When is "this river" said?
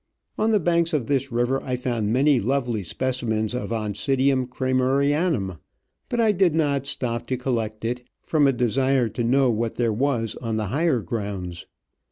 1.05-1.61